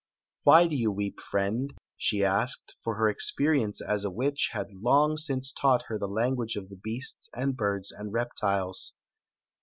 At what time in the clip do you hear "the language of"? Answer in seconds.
5.99-6.69